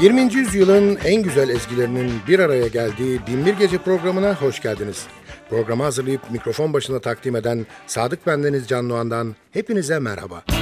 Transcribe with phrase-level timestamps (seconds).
[0.00, 0.34] 20.
[0.34, 5.06] yüzyılın en güzel ezgilerinin bir araya geldiği Binbir Gece programına hoş geldiniz.
[5.50, 10.55] Programı hazırlayıp mikrofon başına takdim eden Sadık Bendeniz Can Doğan'dan hepinize merhaba.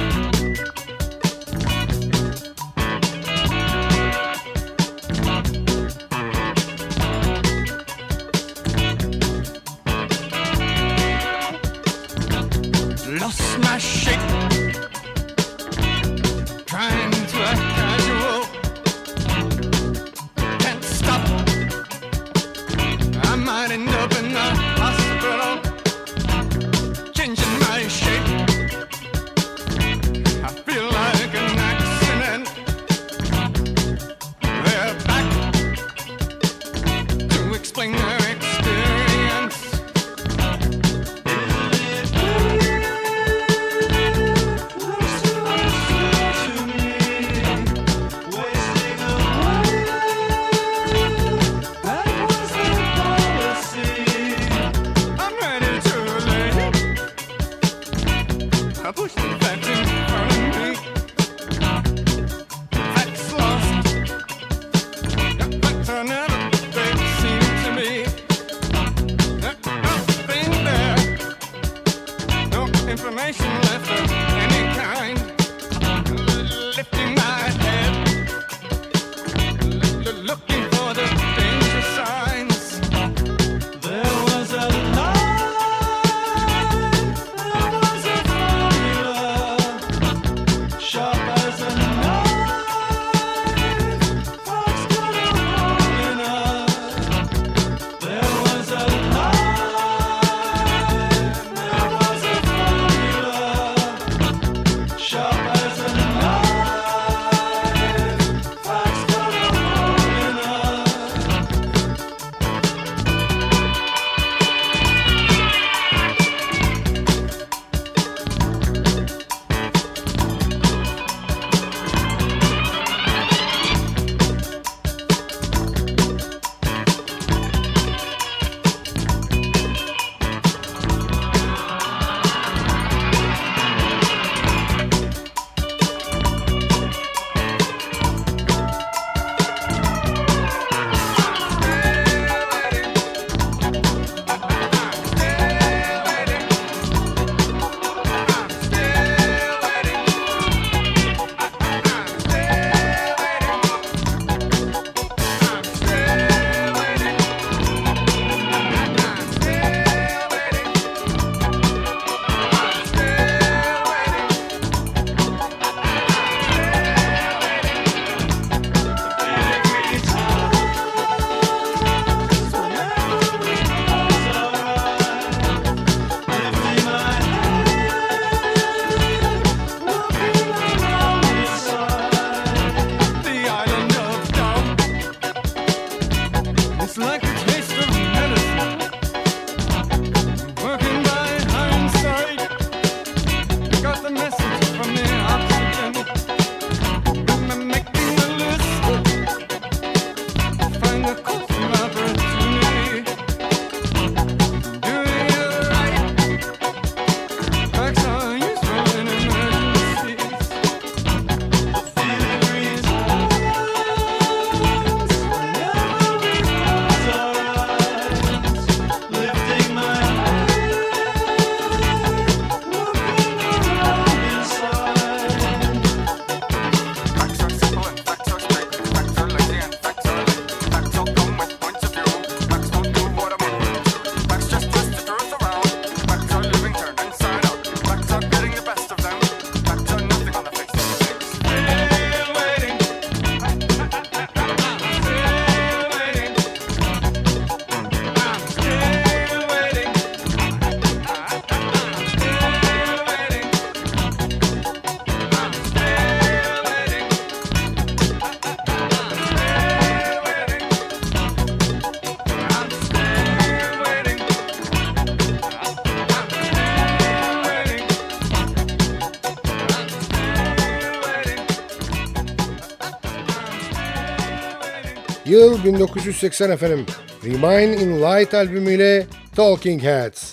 [275.65, 276.85] 1980 efendim.
[277.25, 279.05] Remain in Light albümüyle
[279.35, 280.24] Talking Heads.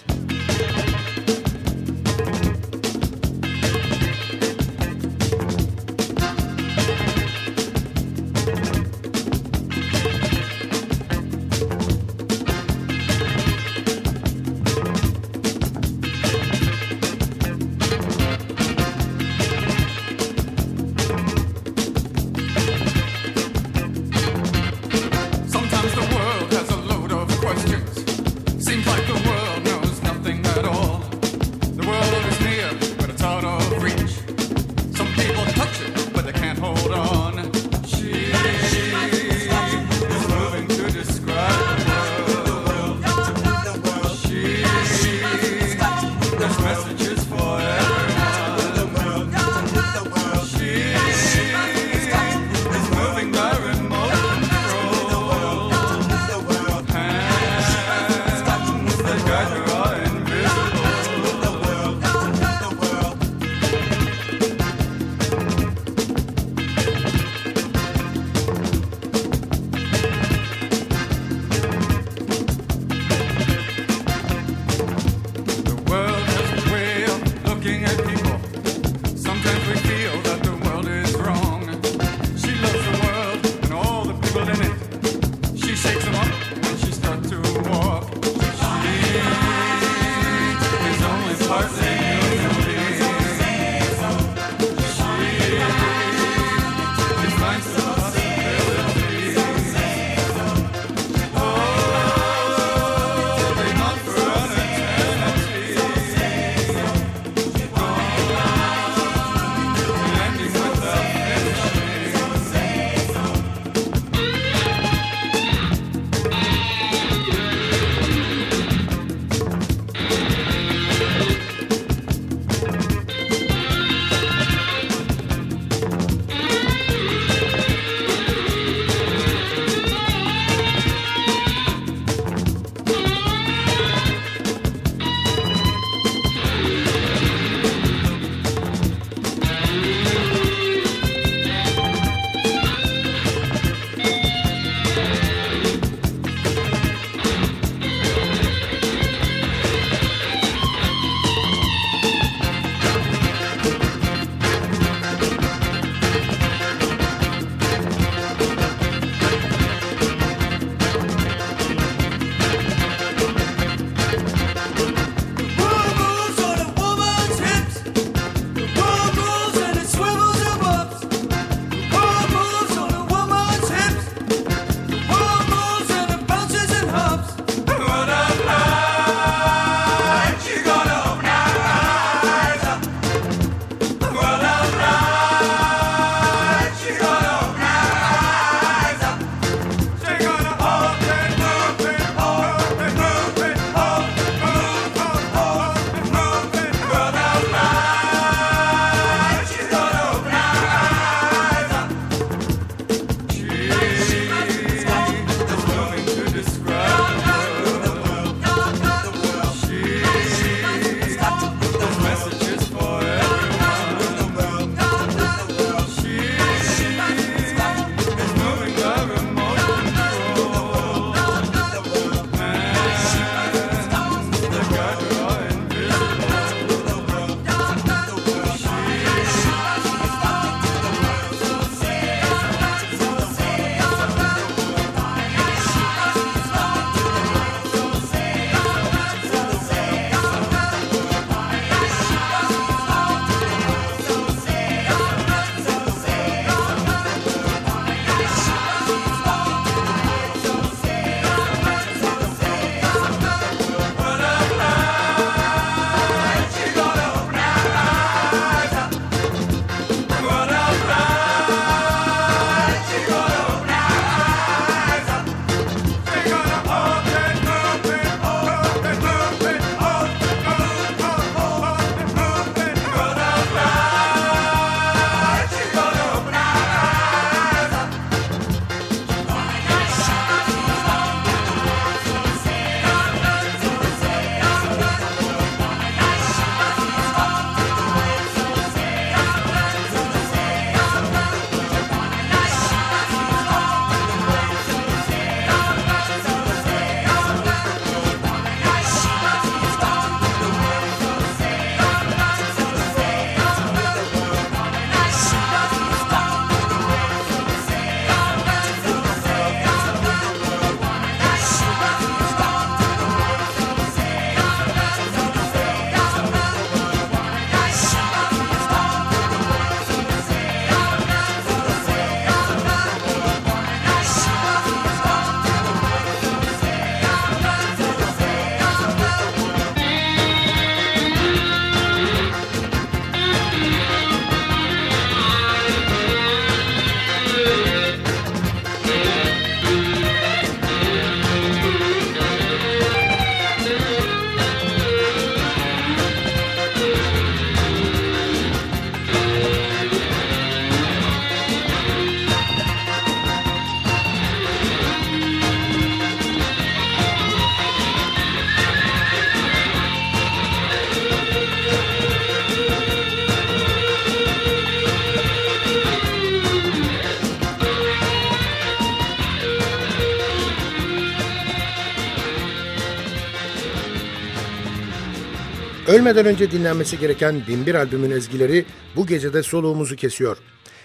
[376.03, 378.65] Ölmeden önce dinlenmesi gereken 1001 albümün ezgileri
[378.97, 380.37] bu gecede soluğumuzu kesiyor.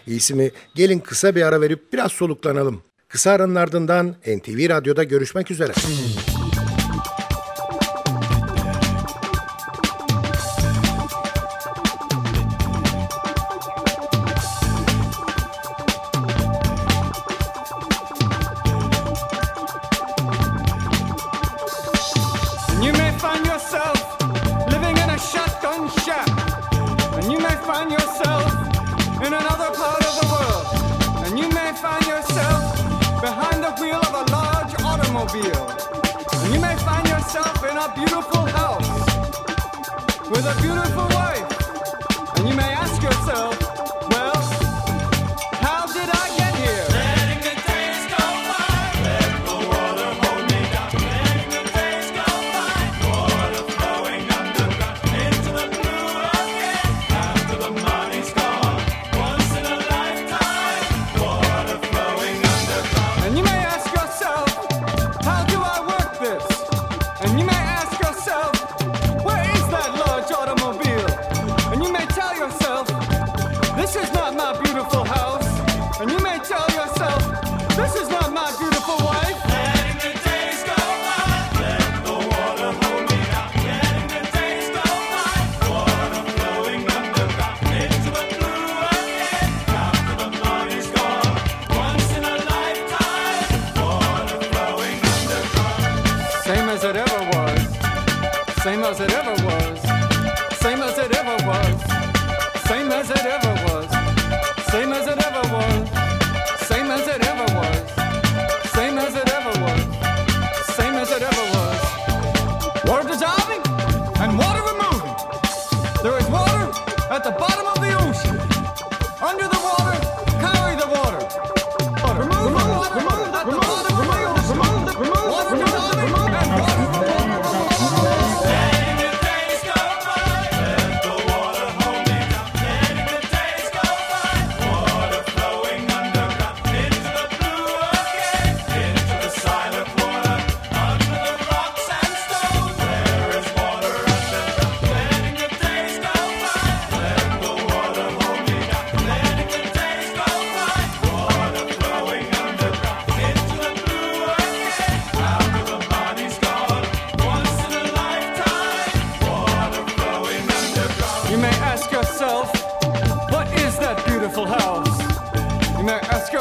[0.07, 2.81] İyisi mi gelin kısa bir ara verip biraz soluklanalım.
[3.07, 5.73] Kısa aranın ardından NTV Radyo'da görüşmek üzere.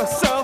[0.04, 0.36] So.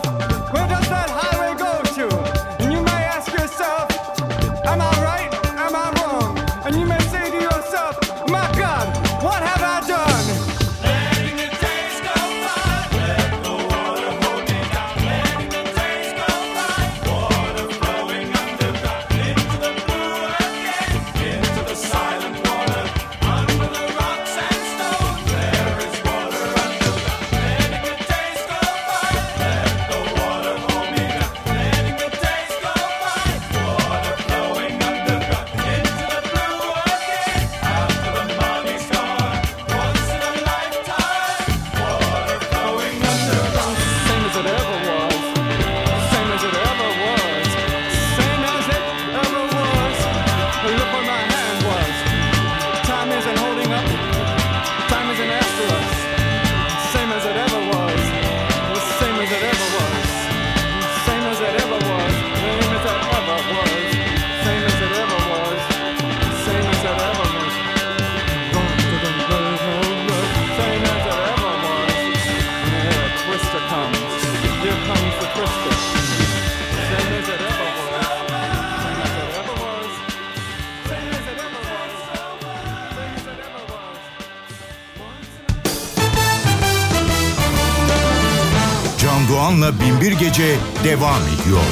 [89.42, 91.62] Doğan'la Binbir Gece devam ediyor.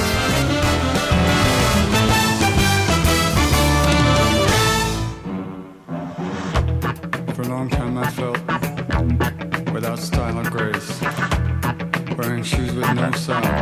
[7.36, 8.38] For a long time I felt
[9.74, 11.00] without style or grace,
[12.18, 13.59] wearing shoes with no sound.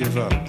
[0.00, 0.39] give up.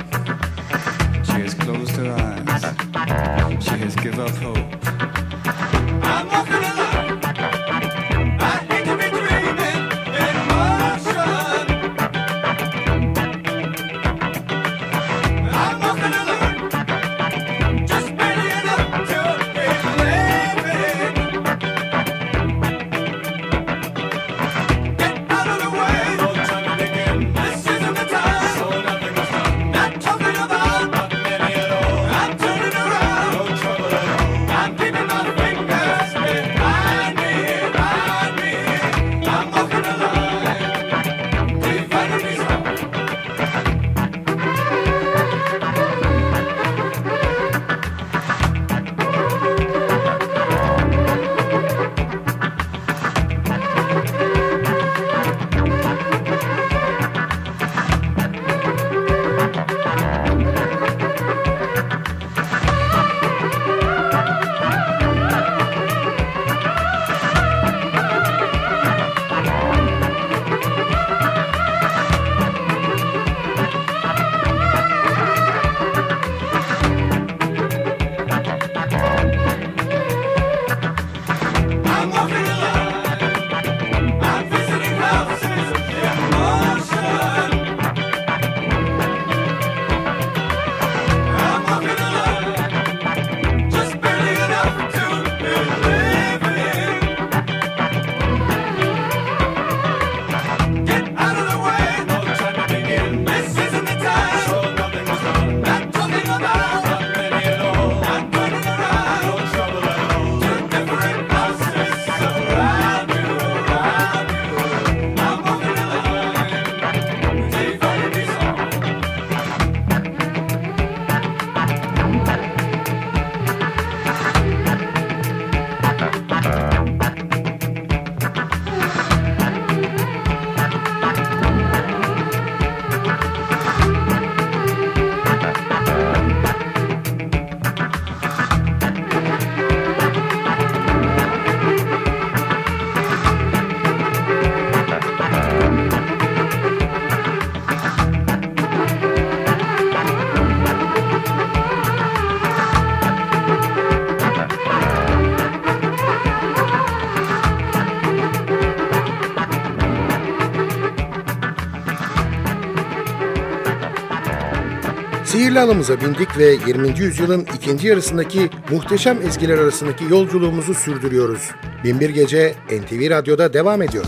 [165.62, 167.00] Makinalımıza bindik ve 20.
[167.00, 171.52] yüzyılın ikinci yarısındaki muhteşem ezgiler arasındaki yolculuğumuzu sürdürüyoruz.
[171.84, 174.06] Binbir Gece NTV Radyo'da devam ediyor.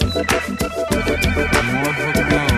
[1.73, 2.54] more hooked nose.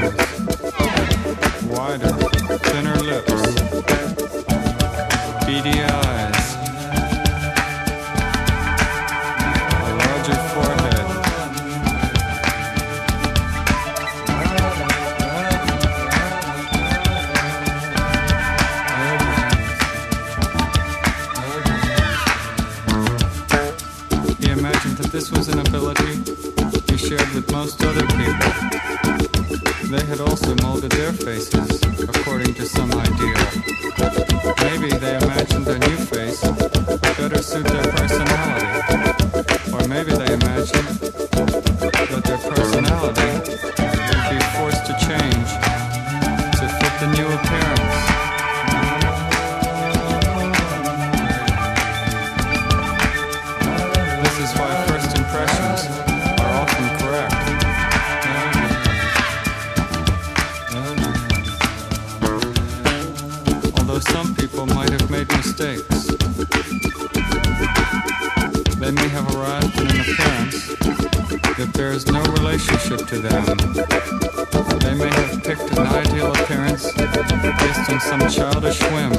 [76.58, 79.14] parents based on some childish whim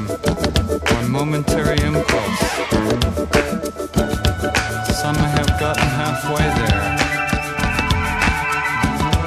[0.92, 2.40] or momentary impulse.
[5.01, 6.85] Some have gotten halfway there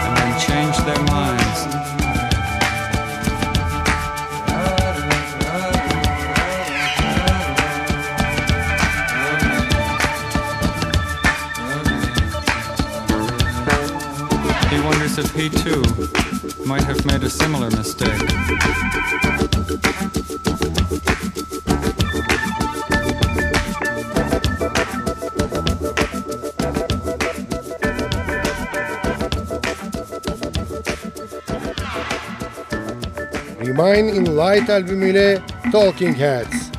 [0.03, 1.59] and then changed their minds.
[14.69, 16.30] He wonders if he too
[16.65, 18.21] might have made a similar mistake.
[33.59, 36.70] Remain in Light albumile Talking Heads.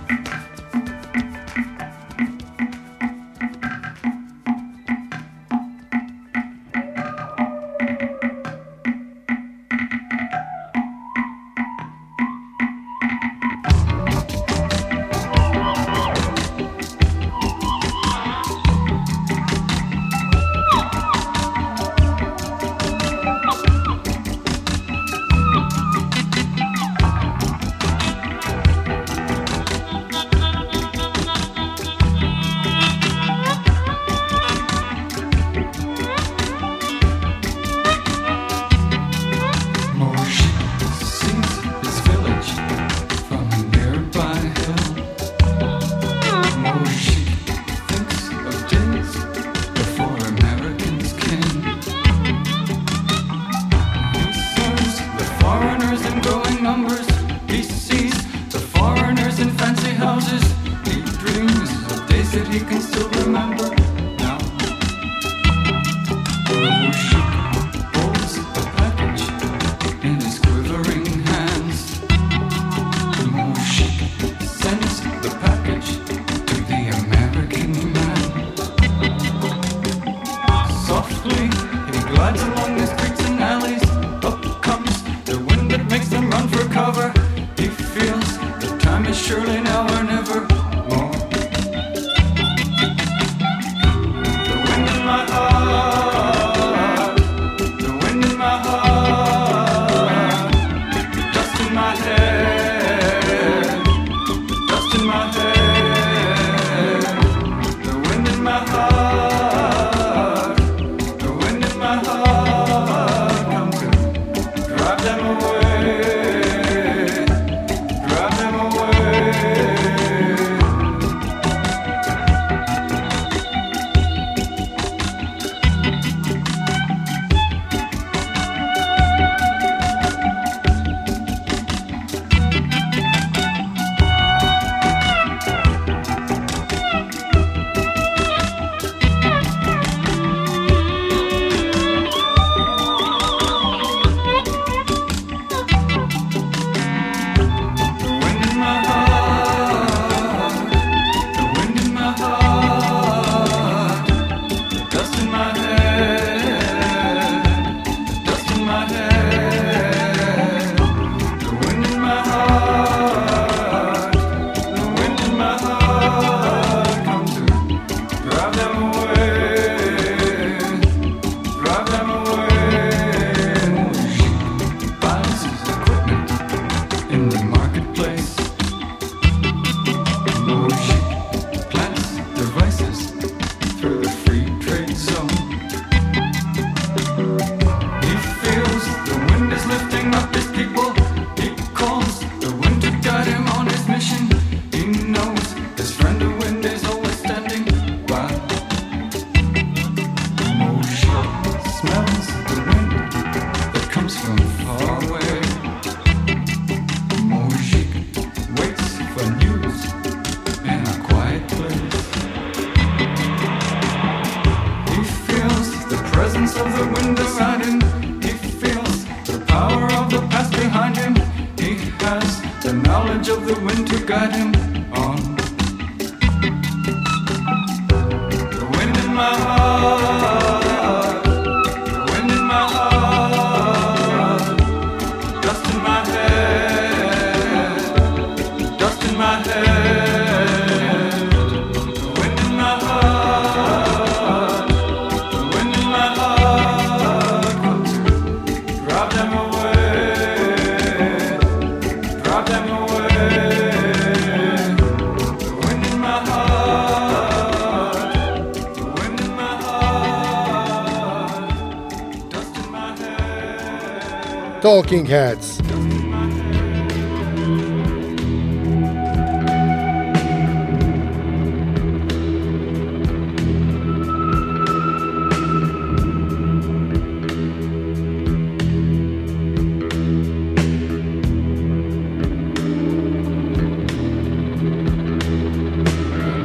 [264.72, 265.58] Talking Heads.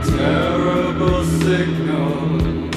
[0.03, 2.76] terrible signal